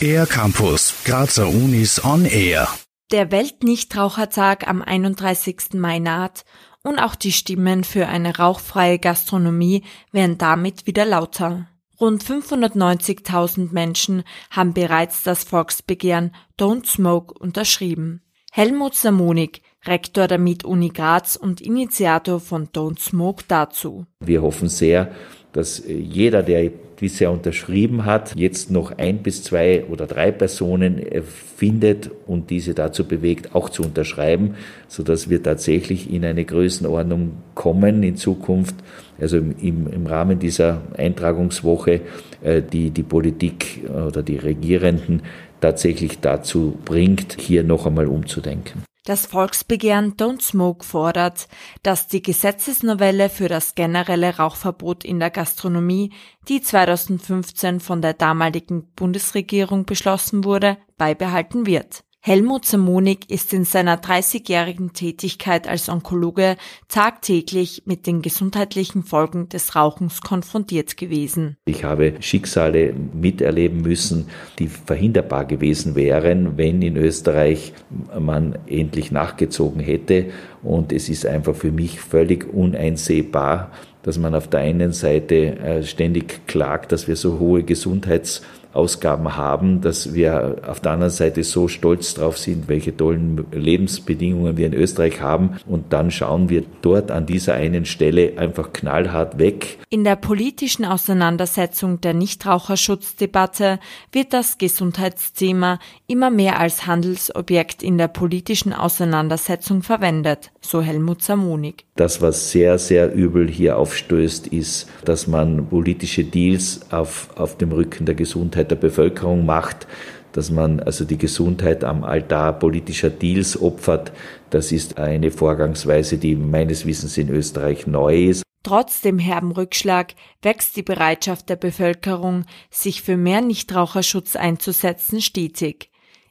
[0.00, 2.68] Air Campus, Grazer Unis on Air.
[3.10, 5.74] Der Weltnichtrauchertag am 31.
[5.74, 6.44] Mai naht
[6.84, 9.82] und auch die Stimmen für eine rauchfreie Gastronomie
[10.12, 11.66] werden damit wieder lauter.
[12.00, 18.22] Rund 590.000 Menschen haben bereits das Volksbegehren Don't Smoke unterschrieben.
[18.52, 24.06] Helmut Samonik, Rektor der MIT-Uni Graz und Initiator von Don't Smoke dazu.
[24.20, 25.12] Wir hoffen sehr,
[25.52, 31.22] dass jeder, der bisher unterschrieben hat, jetzt noch ein bis zwei oder drei Personen äh,
[31.22, 34.54] findet und diese dazu bewegt, auch zu unterschreiben,
[34.88, 38.74] so dass wir tatsächlich in eine Größenordnung kommen in Zukunft,
[39.20, 42.00] also im, im Rahmen dieser Eintragungswoche,
[42.42, 45.22] äh, die die Politik oder die Regierenden
[45.60, 48.82] tatsächlich dazu bringt, hier noch einmal umzudenken.
[49.08, 51.48] Das Volksbegehren Don't Smoke fordert,
[51.82, 56.12] dass die Gesetzesnovelle für das generelle Rauchverbot in der Gastronomie,
[56.46, 62.04] die 2015 von der damaligen Bundesregierung beschlossen wurde, beibehalten wird.
[62.28, 69.74] Helmut Samonik ist in seiner 30-jährigen Tätigkeit als Onkologe tagtäglich mit den gesundheitlichen Folgen des
[69.74, 71.56] Rauchens konfrontiert gewesen.
[71.64, 74.26] Ich habe Schicksale miterleben müssen,
[74.58, 77.72] die verhinderbar gewesen wären, wenn in Österreich
[78.20, 80.26] man endlich nachgezogen hätte.
[80.62, 85.82] Und es ist einfach für mich völlig uneinsehbar, dass man auf der einen Seite äh,
[85.82, 88.42] ständig klagt, dass wir so hohe Gesundheits
[88.78, 94.56] Ausgaben haben, dass wir auf der anderen Seite so stolz drauf sind, welche tollen Lebensbedingungen
[94.56, 95.58] wir in Österreich haben.
[95.66, 99.78] Und dann schauen wir dort an dieser einen Stelle einfach knallhart weg.
[99.90, 103.80] In der politischen Auseinandersetzung der Nichtraucherschutzdebatte
[104.12, 111.87] wird das Gesundheitsthema immer mehr als Handelsobjekt in der politischen Auseinandersetzung verwendet, so Helmut Samonik.
[111.98, 117.72] Das, was sehr, sehr übel hier aufstößt, ist, dass man politische Deals auf, auf dem
[117.72, 119.88] Rücken der Gesundheit der Bevölkerung macht,
[120.30, 124.12] dass man also die Gesundheit am Altar politischer Deals opfert.
[124.50, 128.44] Das ist eine Vorgangsweise, die meines Wissens in Österreich neu ist.
[128.62, 135.90] Trotz dem herben Rückschlag wächst die Bereitschaft der Bevölkerung, sich für mehr Nichtraucherschutz einzusetzen, stetig.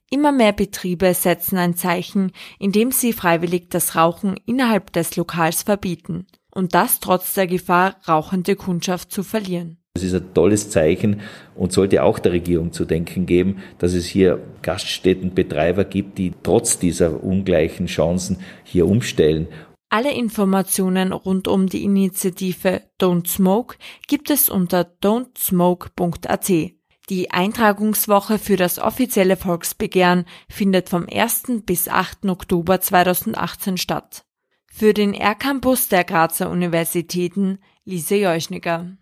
[0.09, 6.27] Immer mehr Betriebe setzen ein Zeichen, indem sie freiwillig das Rauchen innerhalb des Lokals verbieten.
[6.49, 9.77] Und das trotz der Gefahr, rauchende Kundschaft zu verlieren.
[9.95, 11.21] Das ist ein tolles Zeichen
[11.55, 16.79] und sollte auch der Regierung zu denken geben, dass es hier Gaststättenbetreiber gibt, die trotz
[16.79, 19.47] dieser ungleichen Chancen hier umstellen.
[19.89, 23.75] Alle Informationen rund um die Initiative Don't Smoke
[24.07, 26.76] gibt es unter don'tsmoke.at.
[27.09, 31.63] Die Eintragungswoche für das offizielle Volksbegehren findet vom 1.
[31.65, 32.25] bis 8.
[32.25, 34.25] Oktober 2018 statt.
[34.69, 38.97] Für den R-Campus der Grazer Universitäten Lise Jeuschniger.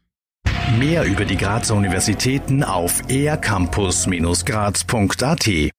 [0.78, 5.72] Mehr über die Grazer Universitäten auf ercampus-graz.at